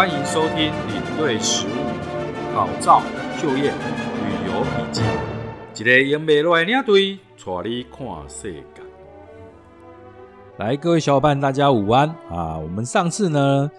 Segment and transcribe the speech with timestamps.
[0.00, 3.02] 欢迎收听领队实务考照
[3.38, 5.02] 就业旅游笔记，
[5.82, 8.82] 一个用未来领队带你看世界。
[10.56, 12.56] 来，各位小伙伴，大家午安啊！
[12.56, 13.70] 我们上次呢，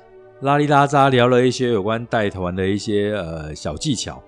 [0.41, 4.21] 拉里拉扎聊了一些有关带团的一些呃小技巧，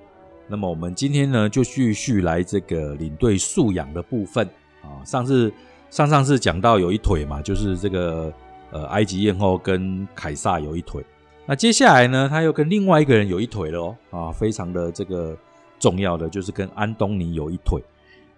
[0.47, 4.43] 那么我们今天呢，就继续来这个领队素养的部分
[4.81, 4.97] 啊。
[5.05, 5.53] 上次
[5.91, 8.33] 上上次讲到有一腿嘛，就是这个
[8.71, 11.05] 呃埃及艳后跟凯撒有一腿。
[11.45, 15.37] 那接下来呢，他又跟另外一个人有一腿了哦，啊，非常的这个
[15.77, 17.83] 重要的就是跟安东尼有一腿。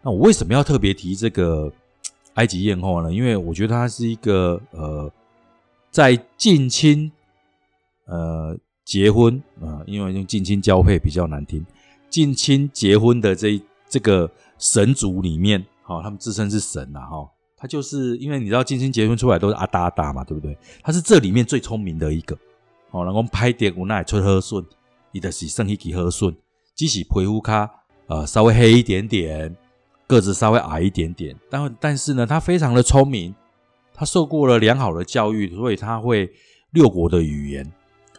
[0.02, 1.72] 那我为什么要特别提这个
[2.34, 3.14] 埃及艳后呢？
[3.14, 5.12] 因为我觉得他是一个呃，
[5.92, 7.12] 在近亲
[8.08, 11.64] 呃结婚啊，因为用近亲交配比较难听，
[12.10, 20.58] 近亲结婚的这这个神族里面，好，他们自称是神呐，哈，他就是因为你知道近亲结婚出来都是阿达阿达嘛，对不对？
[20.82, 22.36] 他是这里面最聪明的一个。
[22.96, 24.66] 哦，人讲拍点无奈出好顺，
[25.12, 26.34] 伊就是剩一支好顺，
[26.76, 27.70] 只是皮肤卡
[28.08, 29.54] 呃稍微黑一点点，
[30.08, 33.36] 个子稍微矮一点点，但但是呢，他非常的聪明，
[33.94, 36.32] 他受过了良好的教育，所以他会
[36.72, 37.70] 六国的语言，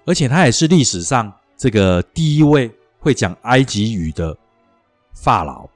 [0.05, 4.37] 而且他也是历史上这个第一位会讲埃及语的
[5.15, 5.67] 法老。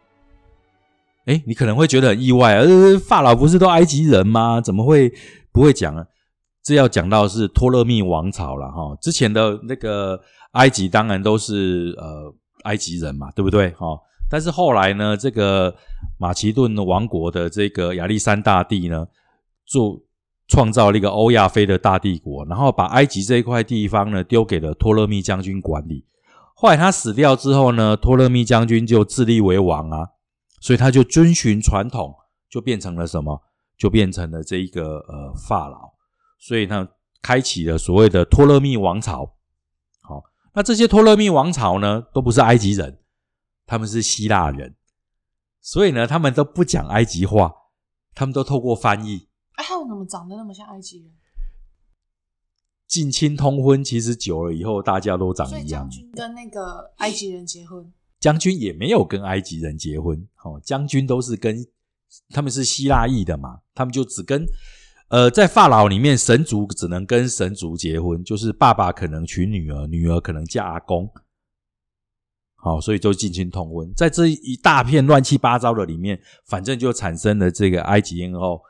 [1.25, 4.61] 哎，你可能会觉得很意外，呃，法老不是都埃及人吗？
[4.61, 5.11] 怎么会
[5.53, 6.05] 不会讲呢？
[6.63, 10.21] 这要讲到是托勒密王朝了哈，之前的那个
[10.53, 13.99] 埃及当然都是呃埃及人嘛，对不对哈？
[14.29, 15.75] 但是后来呢，这个
[16.19, 19.07] 马其顿王国的这个亚历山大帝呢，
[19.67, 20.01] 做
[20.49, 26.05] 创造了一个欧亚非的大帝国，然后把埃及这一块地方呢丢给了托勒密将军管理。
[26.55, 30.09] 后来他死掉之后呢，托勒密将军就自立为王啊，
[30.61, 32.15] 所以他就遵循传统，
[32.51, 33.41] 就变成了什么？
[33.79, 35.90] 就变成了这一个呃法老。
[36.41, 36.89] 所以呢，
[37.21, 39.37] 开启了所谓的托勒密王朝。
[40.01, 40.25] 好，
[40.55, 42.99] 那这些托勒密王朝呢，都不是埃及人，
[43.67, 44.75] 他们是希腊人。
[45.61, 47.53] 所以呢，他们都不讲埃及话，
[48.15, 49.29] 他们都透过翻译。
[49.57, 51.13] 哎，他们怎么长得那么像埃及人？
[52.87, 55.83] 近亲通婚，其实久了以后，大家都长一样。
[55.83, 60.27] 将军跟那个埃及人结婚，将军也没有跟埃及人结婚。
[60.43, 61.65] 哦，将军都是跟
[62.31, 64.47] 他们是希腊裔的嘛，他们就只跟。
[65.11, 71.11] 呃，在法老里面，神族只能跟神族结婚，就是爸爸可能娶女儿，女儿可能嫁阿公，
[72.55, 73.93] 好，所以就近亲通婚。
[73.97, 78.63] 在这一大片乱七八糟的里面，反正就产生了这个埃及艳后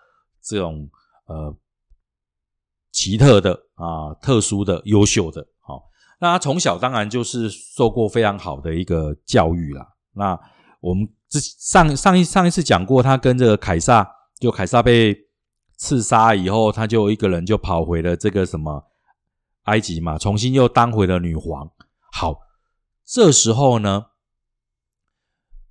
[0.42, 0.88] 这种
[1.26, 1.54] 呃
[2.90, 5.46] 奇特的啊、特殊的、优秀的。
[5.60, 5.90] 好，
[6.20, 9.86] 那他从小当然就是受过非常好的一个教育啦。
[10.14, 10.40] 那
[10.80, 15.14] 我们之上上一上一次讲过，他跟这个凯撒，就凯撒被。
[15.80, 18.84] 刺杀以后，他就一个人就跑回了这个什么
[19.62, 21.70] 埃及嘛，重新又当回了女皇。
[22.12, 22.36] 好，
[23.06, 24.08] 这时候呢，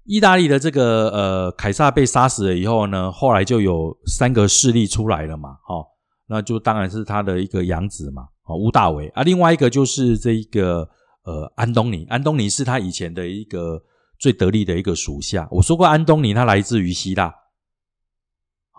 [0.06, 5.86] 意大利的这个呃凯撒被杀死了以后呢，后来就有三个势力出来了嘛，哦，
[6.28, 10.90] 那就当然是他的一个养子嘛，哦，屋大维啊，另外一个就是这一个
[11.24, 13.80] 呃安东尼，安东尼是他以前的一个
[14.18, 15.48] 最得力的一个属下。
[15.52, 17.32] 我说过，安东尼他来自于希腊。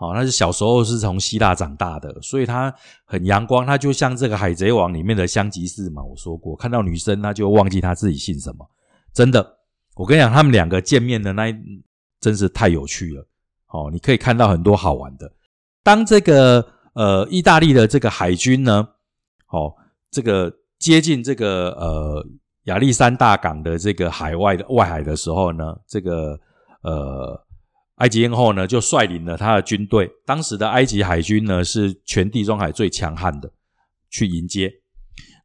[0.01, 2.73] 哦，那是小时候是从希腊长大的，所以他
[3.05, 6.01] 很阳光，他就像这个海贼王里面的香吉士嘛。
[6.03, 8.67] 我说过，看到女生他就忘记他自己姓什么。
[9.13, 9.57] 真的，
[9.93, 11.55] 我跟你讲，他们两个见面的那一
[12.19, 13.27] 真是太有趣了。
[13.67, 15.31] 哦，你可以看到很多好玩的。
[15.83, 18.87] 当这个呃意大利的这个海军呢，
[19.49, 19.71] 哦，
[20.09, 22.25] 这个接近这个呃
[22.63, 26.39] 亚历山大港的这个海外的外海的时候呢，这个
[26.81, 27.39] 呃。
[28.01, 30.09] 埃及艳后呢，就率领了他的军队。
[30.25, 33.51] 当时的埃及海军呢，是全地中海最强悍的，
[34.09, 34.73] 去迎接。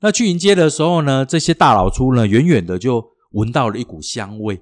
[0.00, 4.58] 那去迎接的时候呢，这些大老粗呢，远远的就闻到了一股香味，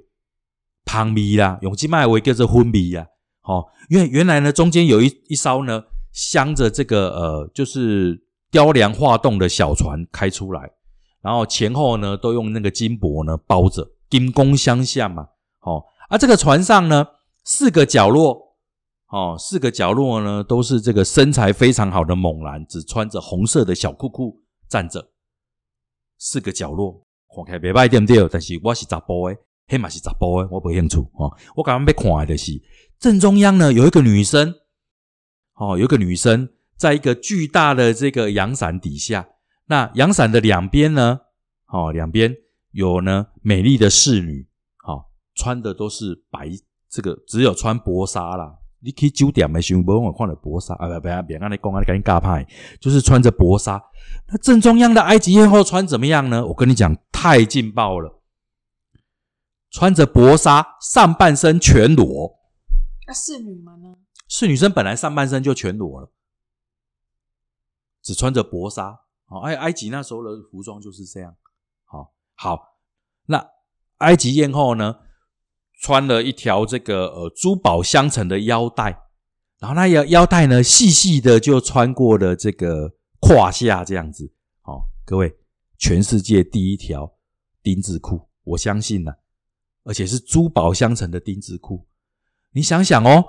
[0.84, 3.06] 汤米啦，永基麦维叫做昏迷呀。
[3.42, 8.20] 哦，因为原来呢，中间有一一艘呢，镶着这个呃，就是
[8.50, 10.68] 雕梁画栋的小船开出来，
[11.22, 15.28] 然后前后呢，都用那个金箔呢包着，金弓相向嘛。
[15.60, 17.06] 哦，而这个船上呢。
[17.44, 18.56] 四个角落，
[19.08, 25.10] 哦，四个角落呢，都是这个身材非常好的猛男，只穿着红色的小裤裤站着。
[26.16, 28.28] 四个角落，看起来袂歹对不对？
[28.32, 29.36] 但是我是杂波诶，
[29.68, 31.30] 黑马是杂波诶，我不清楚哦。
[31.54, 32.52] 我刚刚被看的是
[32.98, 34.54] 正中央呢，有一个女生，
[35.56, 36.48] 哦，有一个女生
[36.78, 39.28] 在一个巨大的这个阳伞底下。
[39.66, 41.20] 那阳伞的两边呢，
[41.66, 42.34] 哦，两边
[42.70, 44.48] 有呢美丽的侍女，
[44.86, 46.48] 哦，穿的都是白。
[46.94, 52.46] 这个只有穿薄纱啦，你去酒店的时候，无我看到薄纱啊，不不要别跟你讲啊，你赶紧尬派，
[52.80, 53.82] 就是穿着薄纱。
[54.28, 56.46] 那正中央的埃及艳后穿怎么样呢？
[56.46, 58.22] 我跟你讲，太劲爆了，
[59.72, 62.38] 穿着薄纱，上半身全裸。
[63.08, 63.96] 那侍女们呢？
[64.28, 66.12] 侍女生本来上半身就全裸了，
[68.00, 69.00] 只穿着薄纱。
[69.26, 71.34] 好，埃埃及那时候的服装就是这样。
[71.86, 72.78] 好，好，
[73.26, 73.44] 那
[73.98, 74.94] 埃及艳后呢，
[75.84, 79.02] 穿了一条这个呃珠宝镶层的腰带，
[79.60, 84.32] 然后那腰腰带呢细细的就穿过了这个胯下这样子。
[84.62, 85.36] 好，各位，
[85.76, 87.12] 全世界第一条
[87.62, 89.12] 丁字裤，我相信呢，
[89.84, 91.86] 而且是珠宝镶层的丁字裤。
[92.52, 93.22] 你想想哦，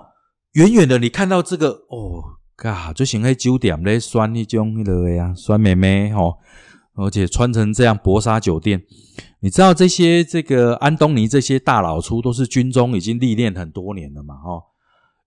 [0.54, 2.24] 远远的你看到这个哦，
[2.56, 6.40] 嘎，就像喺酒店咧选那种那个呀，酸妹妹吼，
[6.95, 8.83] 而且穿成这样薄纱酒店，
[9.39, 14.63] 你知道这些这个安东尼这些大老粗都是军中已经历练很多年了嘛，哈，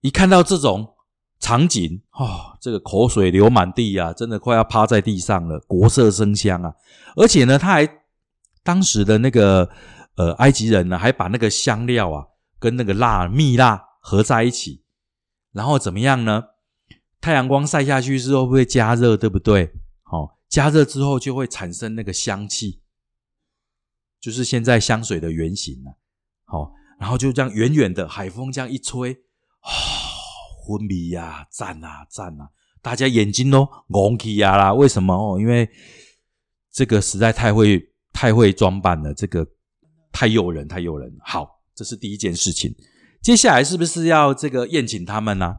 [0.01, 0.95] 一看到这种
[1.39, 6.75] 场景，哦，这个口水流满地啊，真的快要趴在地上了，国色生香啊，
[7.17, 7.89] 而且呢，他还
[8.63, 9.69] 当时的那个
[10.17, 12.25] 呃埃及人呢，还把那个香料啊
[12.59, 13.87] 跟那个蜡蜜蜡。
[14.01, 14.85] 合在一起，
[15.53, 16.45] 然后怎么样呢？
[17.21, 19.71] 太阳光晒下去之后会加热，对不对？
[20.03, 22.81] 好，加热之后就会产生那个香气，
[24.21, 25.99] 就是现在香水的原型了。
[26.45, 29.13] 好，然后就这样远远的海风这样一吹，
[29.61, 29.71] 啊，
[30.65, 32.51] 昏迷呀，赞啊，赞啊！
[32.81, 34.73] 大家眼睛都蒙起呀啦。
[34.73, 35.39] 为什么哦？
[35.39, 35.69] 因为
[36.73, 39.47] 这个实在太会太会装扮了，这个
[40.11, 41.15] 太诱人，太诱人。
[41.21, 42.75] 好，这是第一件事情。
[43.21, 45.57] 接下来是不是要这个宴请他们呢？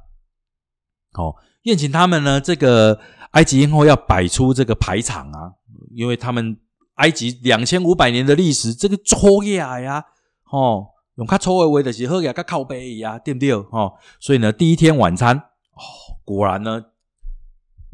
[1.12, 2.40] 好，宴请他们呢？
[2.40, 3.00] 这个
[3.32, 5.52] 埃及艳后要摆出这个排场啊，
[5.94, 6.58] 因为他们
[6.96, 10.04] 埃及两千五百年的历史，这个粗野呀，
[10.52, 13.52] 哦，用较粗的话就是好雅，较靠背呀，对不对？
[13.52, 15.82] 哦，所以呢，第一天晚餐，哦，
[16.24, 16.82] 果然呢，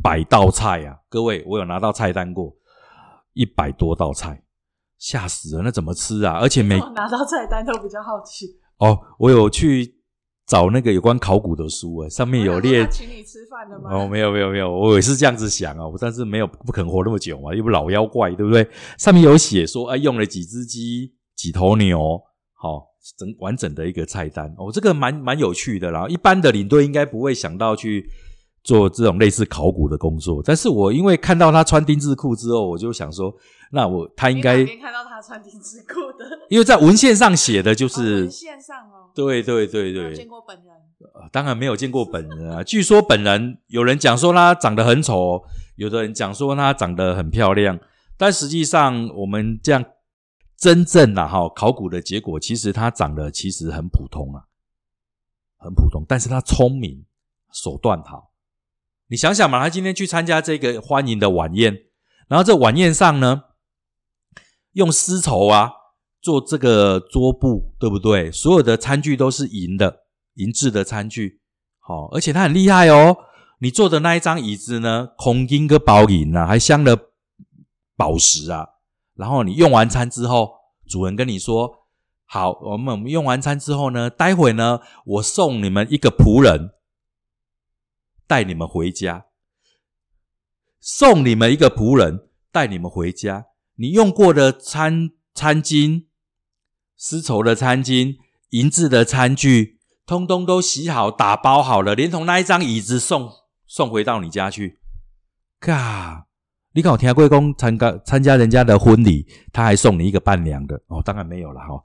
[0.04, 2.54] 百道菜呀，各位，我有拿到菜单过，
[3.34, 4.44] 一百多道菜，
[4.98, 6.38] 吓死人，那怎么吃啊？
[6.40, 8.60] 而且每 拿到菜单都比较好奇。
[8.78, 9.95] 哦，我有去
[10.46, 12.88] 找那个有关考古的书啊，上面有列。
[12.92, 13.90] 请你吃饭的吗？
[13.92, 18.68] 哦，没有没有没有，我也是这样子想啊，我但是没有不肯活那么久嘛，又不老妖怪，对不对？
[18.98, 22.22] 上面有写说，哎，用了几只鸡，几头牛，
[22.54, 22.88] 好
[23.18, 26.08] 整完整的一个菜单，哦，这个蛮蛮有趣的啦。
[26.08, 28.10] 一般的领队应该不会想到去。
[28.66, 33.32] 做这种类似考古的工作，但是我因为看到他穿丁字裤之后，我就想说，
[33.72, 40.74] 那我他应该看到他穿丁字裤的，因为在文献上写的就是文献上哦，对对对对，见过本人，
[41.32, 42.64] 当然没有见过本人啊。
[42.64, 45.44] 据说本人有人讲说他长得很丑，
[45.76, 47.80] 有的人讲说他长得很漂亮，
[48.18, 49.86] 但实际上我们这样
[50.58, 54.42] 真正的哈考古的结果，其实他长得其实很普通啊，
[55.58, 57.06] 很普通，但是他聪明，
[57.54, 58.32] 手段好。
[59.08, 61.74] 你想想嘛，他今天去参加这个欢迎的晚宴，
[62.28, 63.44] 然后这晚宴上呢，
[64.74, 65.72] 用丝绸啊
[66.22, 68.32] 做这个桌布，对不对？
[68.32, 70.06] 所有的餐具都是银的，
[70.36, 71.42] 银质的餐具。
[71.80, 73.16] 好，而且他很厉害哦。
[73.60, 76.98] 你坐的那一张椅子呢，空金跟宝银啊，还镶了
[77.96, 78.68] 宝石啊。
[79.16, 80.52] 然后你用完餐之后，
[80.90, 81.86] 主人跟你说
[82.26, 86.72] ：“好，我们我们用完餐之后呢，待会呢，我送你们一个仆人。”
[88.28, 89.26] 带你们回家，
[90.80, 93.46] 送你们一个仆人带你们回家。
[93.76, 96.06] 你用过的餐餐巾、
[96.96, 98.16] 丝绸的餐巾、
[98.50, 103.30] 银质的餐具，通通都洗好、打包好了，连同那一张椅子送
[103.68, 104.80] 送回到你家去。
[105.60, 106.26] 嘎，
[106.74, 111.84] 你看我听贵公参加参加人家的婚礼，他还送你一个伴娘的哦，当然没有了哈。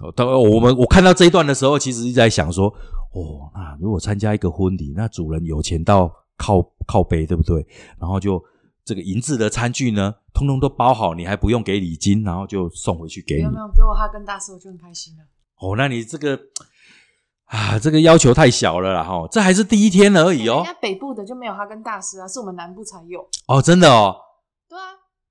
[0.00, 2.74] 哦，当我们我看到这一段的时候，其实一直在想说。
[3.12, 7.66] 哦，那如果参加一个婚礼，那主人有钱到靠靠背，对不对？
[7.98, 8.42] 然后就
[8.84, 13.42] 这个银质的餐具呢，通通都包好，你还不用给礼金，然后就送回去给你。
[13.42, 15.24] 没有给我哈根达斯，我就很开心了。
[15.60, 16.38] 哦，那你这个
[17.46, 20.56] 啊，这个要求太小了啦，哈，这还是第一天而已哦。
[20.56, 23.26] 人家北部的就没有哈根达斯啊，是我们南部才有。
[23.46, 24.14] 哦，真的哦。
[24.68, 24.84] 对啊，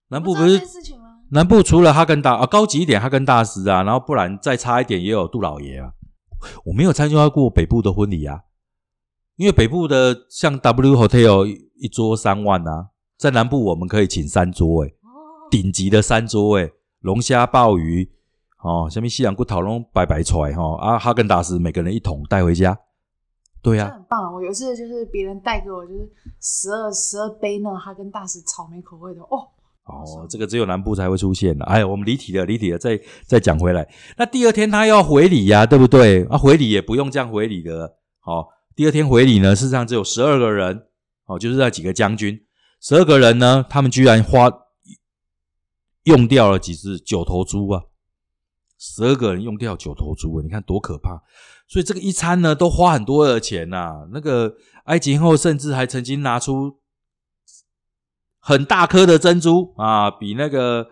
[0.09, 1.05] 南部不是事情吗？
[1.31, 5.91] 南部除了哈根达啊，高级一点哈根达斯啊，然后不然再差一点也有杜老爷啊。
[6.65, 8.41] 我没有参加过北部的婚礼啊，
[9.35, 14.95] 因为北部的像 W Hotel 一桌三万啊，在南部我们可以请三桌诶，
[15.49, 18.11] 顶级的三桌诶，龙虾鲍鱼
[18.63, 22.77] 哦，下面西洋骨头拢摆摆出来哈啊，哈根达斯每个人一桶带回家，
[23.61, 24.33] 对呀，很棒。
[24.33, 29.47] 我有一次就是别人带给我就是十二十二杯那哈根达斯草莓口味的哦。
[29.87, 31.63] 哦，这个只有南部才会出现的。
[31.65, 33.87] 哎，我们离题了，离题了，再再讲回来。
[34.17, 36.25] 那第二天他要回礼呀，对不对？
[36.25, 37.95] 啊，回礼也不用这样回礼的。
[38.19, 40.87] 好，第二天回礼呢，事实上只有十二个人，
[41.25, 42.37] 哦，就是那几个将军，
[42.81, 44.51] 十二个人呢，他们居然花
[46.03, 47.83] 用掉了几只九头猪啊！
[48.77, 51.21] 十二个人用掉九头猪，你看多可怕！
[51.67, 54.07] 所以这个一餐呢，都花很多的钱呐。
[54.13, 56.79] 那个埃及后甚至还曾经拿出
[58.47, 60.87] 很大颗的珍珠啊，比那个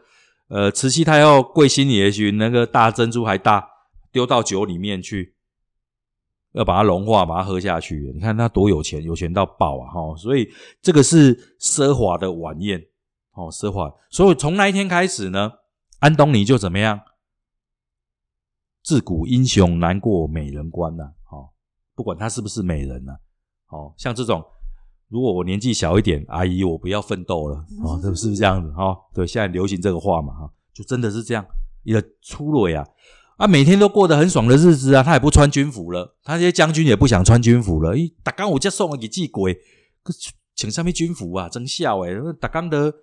[0.50, 3.66] 呃慈禧太后贵心里也许那个大珍珠还大，
[4.12, 5.38] 丢到酒里面去，
[6.52, 8.12] 要把它融化，把它喝下去。
[8.14, 9.88] 你看他多有钱，有钱到爆啊！
[9.90, 10.50] 哈，所以
[10.82, 12.78] 这个是奢华的晚宴
[13.36, 13.90] 哦，奢华。
[14.10, 15.54] 所以从那一天开始呢，
[16.00, 17.00] 安东尼就怎么样？
[18.84, 21.52] 自古英雄难过美人关呐，哦，
[21.96, 23.14] 不管他是不是美人呐，
[23.70, 24.44] 哦，像这种，
[25.10, 28.72] 如果我年纪小一点，阿姨我不要奋斗了， 哦，这是不是这样子？
[28.74, 31.46] 哈，对，现在流行这个话嘛，哈，就真的是这样，
[31.84, 32.86] 一个粗鲁呀，
[33.38, 39.58] 啊，每天都过得很爽的日子啊，他也不穿军服了，他这些将军也不想穿军服了，咦，打刚我家送了给祭鬼，
[40.56, 42.94] 请上面军服啊，真笑诶，打刚的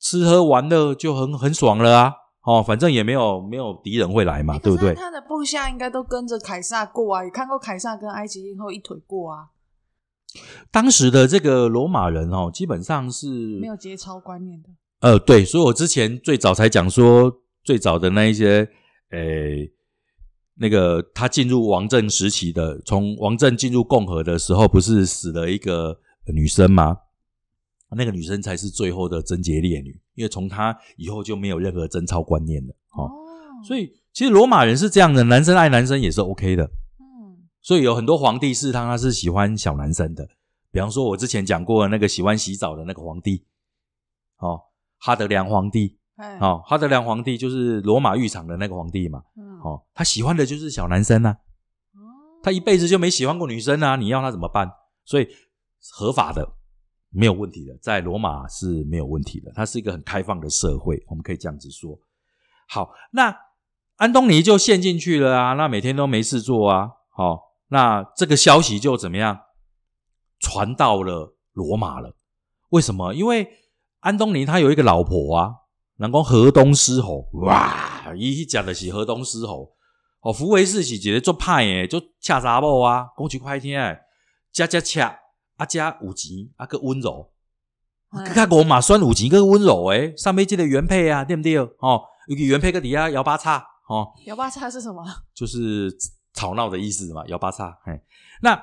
[0.00, 2.14] 吃喝玩乐就很很爽了啊。
[2.44, 4.94] 哦，反正也没有没有敌人会来嘛，对不对？
[4.94, 9.48] 他的部下应该都跟着凯撒过啊，也看过凯撒跟埃及艳后一腿过啊。
[10.70, 13.28] 当时的这个罗马人哦，基本上是
[13.58, 14.68] 没有节操观念的。
[15.00, 18.68] 呃，对，所以我之前最早才讲说，最早的那一些，
[19.10, 19.70] 诶，
[20.56, 26.00] 那个他进入王政时期的，从王政进入共和的时候，不是死了一个
[26.34, 26.96] 女生吗？
[27.96, 32.74] 那个女生才是最后的贞洁烈女，因为从她以后就没有任何贞操观念了。
[32.90, 33.08] 哦，
[33.66, 36.68] 所以其实罗马人是这样的，男生爱男生也是 OK 的。
[37.68, 40.26] 嗯，所以有很多皇帝是他他是喜欢小男生的，
[40.70, 43.44] 比方说我之前讲过那个喜欢洗澡的那个皇帝，
[44.38, 44.62] 哦，
[44.98, 45.98] 哈德良皇帝，
[46.40, 49.22] 哦，哈德良皇帝就是罗马浴场的那个皇帝嘛。
[49.36, 51.30] 嗯，哦，他喜欢的就是小男生啊。
[51.92, 52.00] 哦，
[52.42, 54.72] 他一辈子就没喜欢过女生啊，你要他怎么办？
[55.04, 55.28] 所以
[55.92, 56.54] 合法的。
[57.10, 61.98] 没有问题的，在罗马是没有问题的，它是一个很开放的社会，我们可以这样子说。
[62.68, 63.34] 好，那
[63.96, 66.90] 安东尼就陷进去了啊，那每天都没事做啊。
[67.08, 69.38] 好，那这个消息就怎么样
[70.40, 72.14] 传到了罗马了？
[72.70, 73.14] 为什么？
[73.14, 73.48] 因为
[74.00, 75.54] 安东尼他有一个老婆啊，
[75.96, 79.72] 人讲河东狮吼，哇，一讲的是河东狮吼，
[80.20, 83.98] 哦，福维斯是一个做派诶，就恰查某啊，讲句快听诶，
[84.52, 85.18] 恰恰恰。
[85.58, 87.32] 啊加有钱，啊个温柔，
[88.32, 91.58] 看罗马算有钱个温柔诶，上面记得原配啊，对不对？
[91.58, 93.58] 哦，有个原配个底下摇八叉，
[93.88, 95.04] 哦，摇八叉是什么？
[95.34, 95.90] 就是
[96.38, 97.78] 吵闹的意思嘛，摇八叉。
[97.84, 98.00] 嘿，
[98.42, 98.62] 那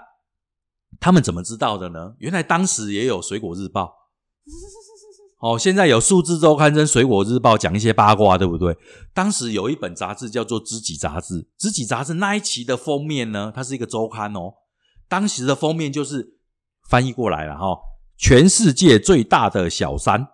[0.99, 2.15] 他们怎么知道的呢？
[2.19, 3.83] 原来当时也有《水果日报》，
[5.43, 8.77] 哦，现在有《数字周刊》跟《水果日报》讲一些八卦，对不对？
[9.13, 14.53] 当时有一本杂志叫做《知己杂志》，《知己杂志》那一期的封面呢，它是一个周刊哦，
[15.09, 16.33] 当时的封面就是。
[16.87, 17.75] 翻译过来了哈，
[18.15, 20.27] 全世界最大的小三，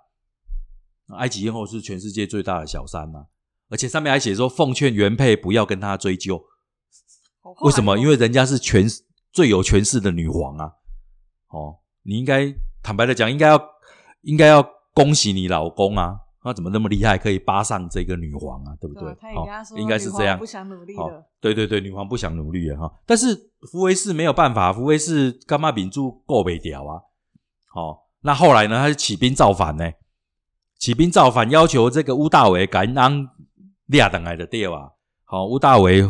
[1.16, 3.28] 埃及艳后是全世界最大的小三嘛？
[3.70, 6.44] 而且上面还写说，奉劝原配不要跟他追究。
[7.62, 7.98] 为什么？
[7.98, 8.86] 因为人家是全
[9.32, 10.72] 最有权势的女皇啊！
[11.50, 13.62] 哦，你应该坦白的讲，应该要
[14.22, 16.18] 应该要恭喜你老公啊！
[16.44, 18.76] 他怎么那么厉害，可以扒上这个女皇啊？
[18.82, 19.16] 对不对？
[19.20, 21.26] 他也跟他说，应该是这样，不想努力的。
[21.40, 22.80] 对对对，女皇不想努力啊！
[22.80, 23.36] 哈，但是
[23.72, 27.02] 福威士没有办法，福威士干嘛秉住够北屌啊？
[27.68, 28.78] 好，那后来呢？
[28.78, 29.92] 他就起兵造反呢？
[30.80, 33.28] 起兵造反，要求这个乌大维赶安
[33.90, 34.90] 亚等来的地啊！
[35.26, 36.04] 好，乌大维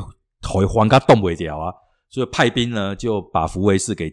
[0.44, 1.74] 回还他动不了啊，
[2.10, 4.12] 所以派兵呢就把福威士给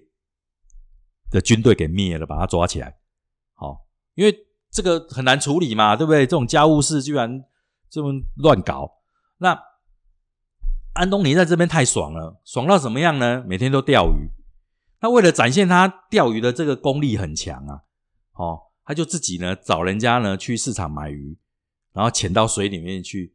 [1.30, 2.96] 的军队给灭了，把他抓起来。
[3.54, 4.44] 好，因为。
[4.70, 6.26] 这个很难处理嘛，对不对？
[6.26, 7.42] 这种家务事居然
[7.88, 8.98] 这么乱搞，
[9.38, 9.58] 那
[10.92, 13.42] 安东尼在这边太爽了，爽到怎么样呢？
[13.48, 14.28] 每天都钓鱼。
[15.00, 17.80] 那为了展现他钓鱼的这个功力很强啊，
[18.34, 21.38] 哦，他就自己呢找人家呢去市场买鱼，
[21.94, 23.34] 然后潜到水里面去，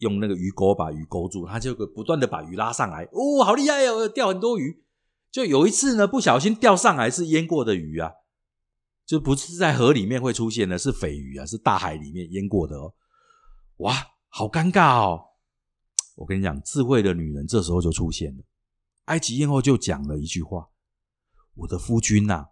[0.00, 3.04] 用那个鱼钩把鱼勾住，他就不断的把鱼拉上来。
[3.04, 4.84] 哦，好厉害哦，钓很多鱼。
[5.30, 8.12] 就有一次呢，不小心钓上来是淹过的鱼啊。
[9.06, 12.94] 就不是在河里面会出现的，是鲱鱼啊，是大海里面淹过的哦。
[13.78, 13.94] 哇，
[14.28, 15.30] 好尴尬哦！
[16.16, 18.44] 我跟你讲，智慧的女人这时候就出现了。
[19.06, 20.68] 埃及艳后就讲了一句话
[21.56, 22.50] ：“我的夫君呐，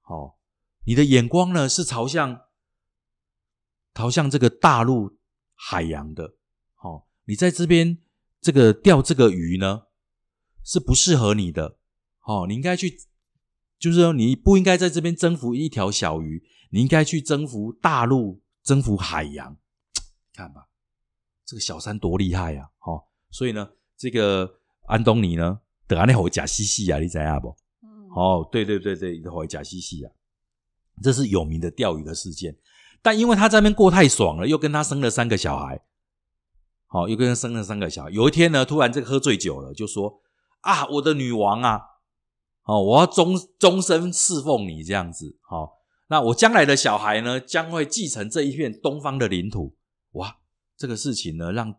[0.00, 0.38] 好，
[0.86, 2.40] 你的眼光呢是朝向
[3.92, 5.18] 朝向这个大陆
[5.54, 6.34] 海洋的。
[7.24, 7.98] 好，你在这边
[8.40, 9.82] 这个钓这个鱼呢
[10.62, 11.78] 是不适合你的。
[12.26, 13.00] 哦，你应该去。”
[13.76, 19.58] 就是说，你不应该在这边征服一条小鱼，你应该去征服大陆，征服海洋。
[20.32, 20.68] 看吧，
[21.44, 22.70] 这个小三多厉害呀！
[22.86, 27.54] 哦，所以呢，这个安东尼呢，得安尼好假西西啊，你知影不？
[27.82, 30.10] 嗯，哦，对对对对，好假西西啊，
[31.02, 32.56] 这是有名的钓鱼的事件。
[33.02, 35.78] 但因为他在那边过太爽了，又跟他生了三个小孩，
[36.94, 38.10] 好、又跟他生了三个小孩。
[38.10, 40.20] 有一天呢，突然这个喝醉酒了，就说
[40.60, 41.80] 啊，我的女王啊，
[42.66, 45.72] 哦，我要终终身侍奉你这样子，好、
[46.06, 49.76] 那我将来的小孩呢，将会继承这一片东方的领土。
[50.12, 50.36] 哇，
[50.76, 51.74] 这个事情呢，让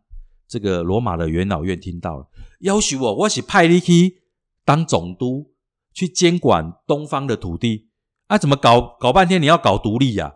[0.50, 2.27] 这个罗马的元老院听到了，
[2.60, 4.22] 要求我，我是派你去
[4.65, 5.53] 当总督，
[5.93, 7.89] 去监管东方的土地。
[8.27, 10.34] 啊，怎么搞搞半天你要搞独立呀、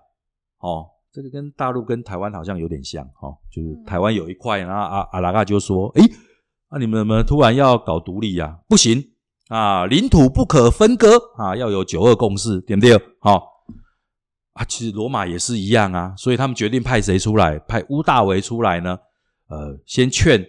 [0.60, 0.86] 哦，
[1.20, 6.04] 这个跟大陆跟台湾好像有点像哦，就是嗯台湾有一块，然后阿阿拉嘎就说，诶，
[6.70, 9.04] 啊你们怎么突然要搞独立呀、不行
[9.50, 12.98] 啊，领土不可分割啊，要有九二共识，对不对？
[13.20, 13.66] 好、
[14.54, 17.60] 啊，其实罗马也是一样啊，所以他们决定派谁出来？
[17.60, 18.98] 派乌大维出来呢？
[19.50, 20.42] 呃，先劝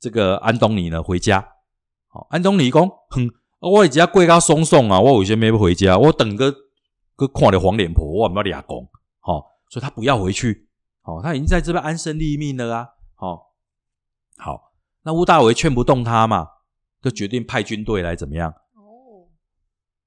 [0.00, 1.46] 这个安东尼呢回家。
[2.08, 3.28] 好、安东尼讲，哼，
[3.60, 5.96] 啊我只要过到松松啊，我为什么不回家？
[5.96, 6.52] 我等个
[7.14, 8.84] 个看着黄脸婆，我不要俩公。
[9.20, 10.68] 好、所以他不要回去。
[11.02, 12.88] 哦、他已经在这边安身立命了啊。
[13.14, 13.54] 好、
[14.36, 16.46] 好，那乌大维劝不动他嘛，
[17.00, 18.50] 就决定派军队来怎么样？
[18.74, 19.30] 哦，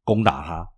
[0.03, 0.69] 攻打他。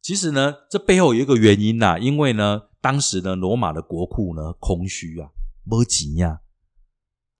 [0.00, 5.30] 其实呢，这背后有一个原因呐、因为呢，当时呢，罗马的国库呢空虚啊，
[5.64, 6.42] 没钱呀、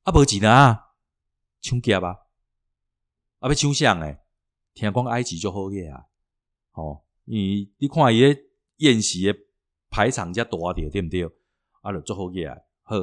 [0.03, 0.95] 啊，没钱啊，
[1.61, 2.09] 抢劫啊，
[3.39, 4.19] 啊，要抢相诶？
[4.75, 6.07] 听讲埃及就好个啊，
[6.73, 8.41] 哦，你你看伊个
[8.79, 9.39] 宴席的
[9.97, 11.25] 排场遮大着，对不对？
[11.81, 12.97] 啊，就做好个啊，好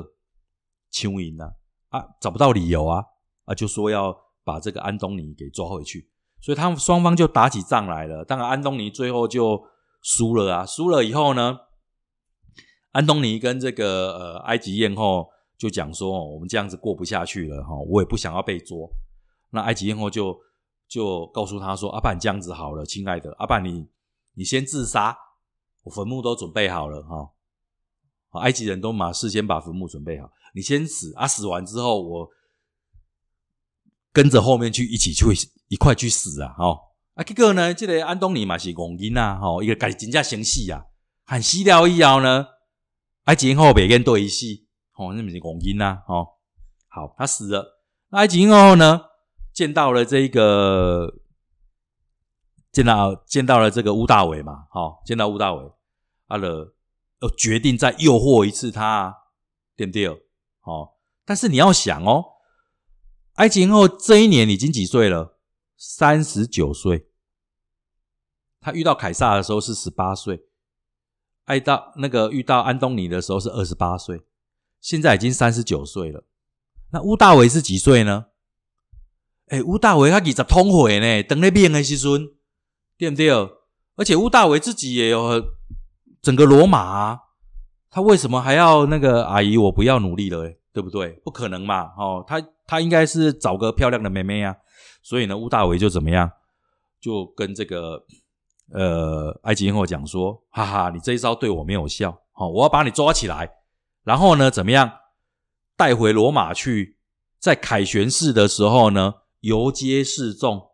[0.91, 1.51] 抢赢啊，
[1.89, 3.03] 啊，找不到理由啊，
[3.45, 6.07] 啊，就说要把这个安东尼给抓回去。
[6.39, 8.23] 所以他们双方就打起仗来了。
[8.23, 9.65] 当然，安东尼最后就
[10.03, 10.65] 输了啊。
[10.67, 11.57] 输了以后呢，
[12.91, 18.87] 安东尼跟这个呃埃及艳后就讲说：“，我们这样子过不下去了哈，我也不想要被捉。”
[19.49, 20.39] 那埃及艳后就
[20.87, 23.87] 就告诉他说：“阿爸，你这样子好了，亲爱的，阿爸你
[24.35, 25.17] 你先自杀，
[25.83, 27.29] 我坟墓都准备好了哈。
[28.29, 32.29] 好埃及人都马事先把坟墓准备好，你先死啊，死完之后我
[34.11, 35.25] 跟着后面去一起去
[35.67, 36.53] 一块去死啊！
[36.57, 36.79] 吼、
[37.13, 40.85] 啊，结果呢，这个安东尼嘛是戆囡啊，吼、一个家己真正生死啊，
[41.25, 42.47] 喊死了以后呢，
[43.25, 44.45] 埃及人后袂跟对伊死，
[44.91, 46.27] 吼、那不是戆囡啊，吼、
[46.87, 47.81] 好，他死了。
[48.11, 49.01] 埃及人后呢，
[49.51, 51.11] 见到了这个，
[52.73, 55.71] 见到见到了这个乌大伟嘛，吼、见到乌大维，
[56.27, 56.75] 啊了，
[57.21, 59.13] 要决定再诱惑一次他、啊，
[59.77, 60.07] 对不对？
[60.63, 62.25] 哦，但是你要想哦。
[63.35, 65.37] 埃及艳后这一年已经几岁了？
[65.77, 67.07] 三十九岁。
[68.59, 70.45] 他遇到凯撒的时候是十八岁，
[71.45, 74.21] 爱到那个遇到安东尼的时候是二十八岁，
[74.79, 76.23] 现在已经三十九岁了。
[76.91, 78.27] 那乌大伟是几岁呢？
[79.47, 82.32] 哎、乌大伟他二十通回呢，等那变的时阵，
[83.09, 83.55] 对不对？
[83.95, 85.43] 而且乌大维自己也有
[86.21, 87.19] 整个罗马、啊，
[87.89, 89.55] 他为什么还要那个阿姨？
[89.57, 91.09] 我不要努力了、欸，对不对？
[91.23, 91.91] 不可能嘛！
[91.97, 94.55] 哦，他他应该是找个漂亮的妹妹啊。
[95.03, 96.31] 所以呢，乌大维就怎么样？
[96.99, 98.03] 就跟这个
[98.71, 103.51] 呃埃及艳后讲说：“哈哈，你这一招对我没有效，好、我要把你抓起来，
[104.03, 104.89] 然后呢，怎么样
[105.77, 106.97] 带回罗马去？
[107.37, 110.69] 在凯旋式的时候呢，游街示众，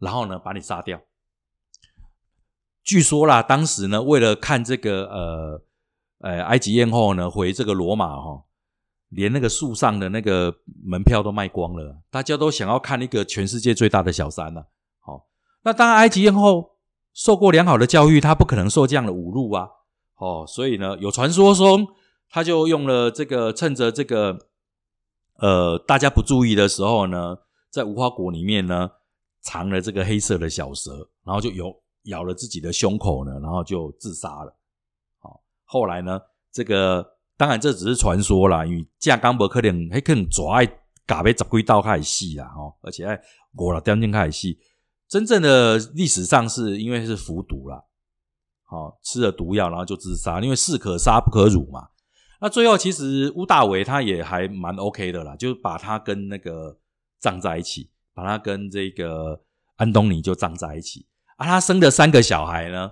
[0.00, 1.00] 然后呢，把你杀掉。”
[2.86, 5.62] 据说啦，当时呢，为了看这个呃
[6.20, 8.44] 呃埃及艳后呢回这个罗马哈、
[9.08, 14.68] 连那个树上的那个门票都卖光了，大家都想要看一个全世界最大的小山了、
[15.00, 15.26] 好、
[15.64, 16.76] 那当然埃及艳后
[17.12, 19.68] 受过良好的教育，她不可能受这样的侮辱啊。
[20.18, 21.78] 哦，所以呢，有传说说，
[22.30, 24.46] 他就用了这个，趁着这个
[25.38, 28.92] 呃大家不注意的时候呢，在无花果里面呢
[29.42, 34.56] 藏了这个黑色的小蛇，然后就有咬了自己的胸口呢，然后就自杀了。
[35.18, 40.66] 好、后来呢，这个当然这只是传说啦，因为架钢不可能，还可能抓爱
[41.06, 43.20] 嘎被十几刀开始细啦，哦，而且爱
[43.58, 44.58] 五六点钟开始细。
[45.08, 47.84] 真正的历史上是因为是服毒啦，
[48.64, 51.88] 好、吃了毒药然后就自杀，因为士可杀不可辱嘛。
[52.40, 56.76] 那最后其实乌大维他也还蛮 OK 的啦，就把他跟那个
[57.18, 59.40] 葬在一起，把他跟这个
[59.76, 61.06] 安东尼就葬在一起。
[61.36, 62.90] 啊，他生的三个小孩呢，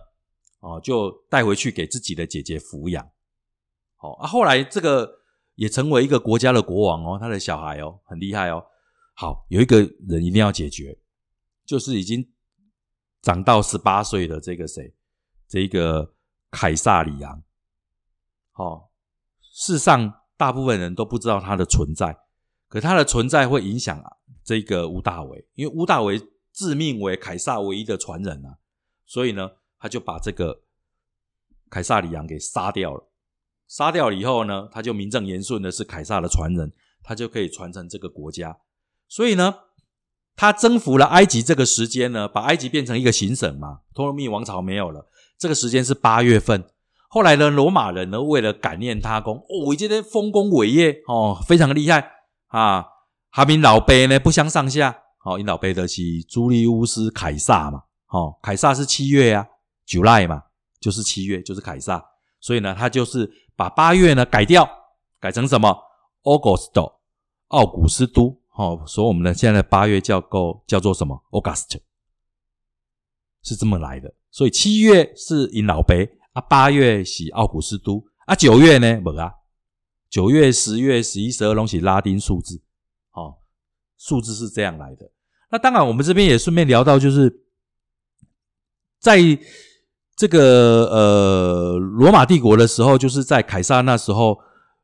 [0.61, 3.11] 哦，就带回去给自己的姐姐抚养。
[3.96, 5.20] 好、啊，后来这个
[5.54, 8.64] 也成为一个国家的国王哦，他的小孩哦，很厉害哦。
[9.14, 9.78] 好，有一个
[10.09, 10.98] 人一定要解决，
[11.64, 12.28] 就是已经
[13.22, 14.94] 长到十八岁的这个谁，
[15.48, 16.14] 这个
[16.50, 17.42] 凯撒里昂。
[18.52, 18.90] 好、
[19.40, 22.18] 世上大部分人都不知道他的存在，
[22.68, 24.02] 可他的存在会影响
[24.44, 26.20] 这个乌大维，因为乌大维
[26.55, 28.59] 自命为凯撒唯一的传人啊，
[29.05, 30.61] 所以呢，他就把这个
[31.69, 33.11] 凯撒里昂给杀掉了。
[33.67, 38.59] 杀掉了以后呢，他就名正言顺的是凯撒的传人，他就可以传承这个国家。
[39.09, 39.55] 所以呢，
[40.37, 45.09] 他征服了埃及这个时间呢，把埃及变成一个行省嘛，托勒密王朝没有了。
[45.37, 46.64] 这个时间是八月份。
[47.09, 52.12] 后来呢，罗马人呢，为了感念他功，哦，我今天丰功伟业哦，非常的厉害
[52.49, 52.87] 啊。
[53.31, 55.04] 哈明老碑呢，不相上下。
[55.25, 59.47] 哦，因老碑的是朱利乌斯凯撒嘛，哦，凯撒是七月啊
[59.87, 60.43] ，July 嘛，
[60.79, 62.05] 就是七月，就是凯撒。
[62.41, 64.69] 所以呢，他就是把八月呢改掉，
[65.19, 65.75] 改成什么
[66.25, 66.97] ？Augusto，
[67.49, 68.39] 奥古斯都。
[68.57, 71.81] 哦，所以我们呢现在八月叫够叫做什么？August，
[73.43, 74.15] 是这么来的。
[74.31, 79.33] 所以七月是因老碑啊，八月是奥古斯都啊，九月呢无啊，
[80.11, 82.61] 九月、十月、十一、十二拢是拉丁数字。
[84.07, 85.11] 数字是这样来的。
[85.51, 87.45] 那当然，我们这边也顺便聊到，就是
[89.01, 89.19] 在。
[90.17, 94.38] 这个呃，罗马帝国的时候，就是在凯撒那时候，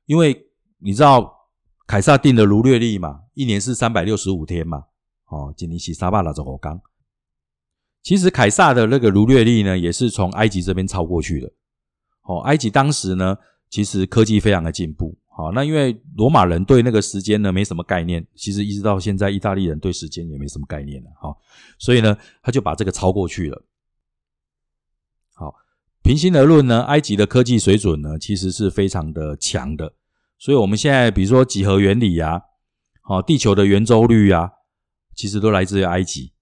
[0.06, 1.32] 因为你知道
[1.86, 4.86] 凯撒定的卢略历嘛，一年是三百六十五天嘛，
[5.26, 6.80] 哦，今年是沙巴拉着火刚。
[8.02, 11.52] 其实凯撒的那个卢略历呢，也是从埃及这边抄过去的。
[12.22, 15.16] 哦，埃及当时呢，其实科技非常的进步。
[15.40, 21.10] 好，那因为罗马人对那个时间呢没什么概念，其实一直到现在，意大利人对时间也没什么概念了。
[21.18, 21.34] 哈，
[21.78, 23.64] 所以呢，他就把这个抄过去了。
[25.32, 25.54] 好
[26.02, 29.94] 平心而论呢，埃及的科技水准呢，其实是非常的强的。
[30.38, 32.42] 所以，我们现在比如说几何原理呀，
[33.00, 34.50] 好，地球的圆周率啊，
[35.14, 36.34] 其实都来自于埃及，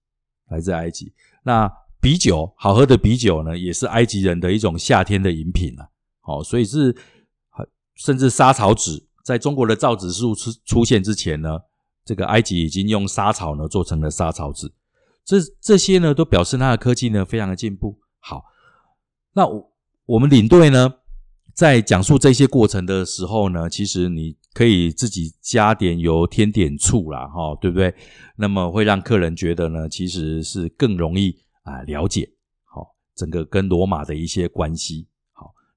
[0.49, 1.13] 来自埃及。
[1.43, 5.87] 那啤酒，好喝的啤酒呢，也是埃及人的一种夏天的饮品啊。
[6.19, 6.93] 好，所以是，
[7.99, 11.59] 甚至沙草纸，在中国的造纸术出出现之前呢，
[12.03, 14.73] 这个埃及已经用沙草呢做成了沙草纸。
[15.23, 17.99] 这这些呢，都表示它的科技呢非常的进步。
[18.19, 18.43] 好。
[19.33, 19.71] 那我
[20.07, 20.91] 我们领队呢，
[21.53, 27.93] 在讲述这些过程的时候呢，其实你可以自己加点油添点醋啦，哈，对不对？
[28.37, 32.27] 那么会让客人觉得呢，其实是更容易啊了解，
[32.65, 35.07] 好，整个跟罗马的一些关系。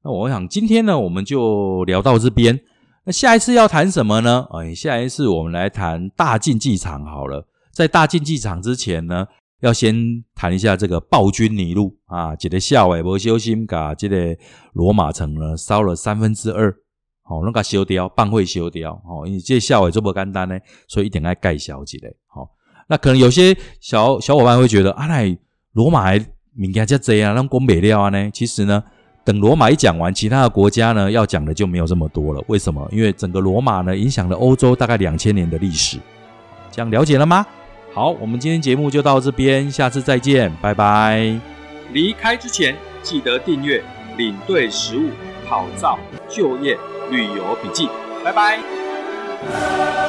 [0.04, 2.60] 那我想今天呢，我们就聊到这边。
[3.04, 4.46] 那下一次要谈什么呢？
[4.50, 7.46] 哎，下一次我们来谈大竞技场好了。
[7.72, 9.26] 在大竞技场之前呢？
[9.60, 9.94] 要先
[10.34, 14.36] 谈一下这个暴君尼禄啊，这个校尉不修心，把这个
[14.72, 16.74] 罗马城呢烧了三分之二，
[17.22, 22.50] 好，那个修掉，半会修掉，哦，因为这校尉这么简单呢，所以一定要盖小几嘞，好，
[22.88, 25.38] 那可能有些小小伙伴会觉得啊，那
[25.74, 26.18] 罗马还
[26.54, 28.28] 名家叫这样，让攻北料啊呢？
[28.32, 28.82] 其实呢，
[29.24, 32.42] 等罗马一讲完，其他的国家呢要讲的就没有这么多了。
[32.48, 32.86] 为什么？
[32.90, 35.98] 因为整个罗马呢影响了欧洲大概两千年的历史，
[36.70, 37.46] 这样了解了吗？
[37.94, 41.38] 好，我们今天节目就到这边，下次再见，拜拜。
[41.92, 43.84] 离开之前记得订阅
[44.16, 45.10] 领队食物、
[45.48, 46.76] 考照、就业、
[47.10, 47.88] 旅游笔记，
[48.24, 50.01] 拜拜。